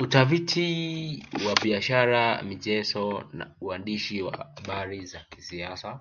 [0.00, 0.66] Utafiti
[1.46, 6.00] wa biashara michezo na uandishi wa habari za kisiasa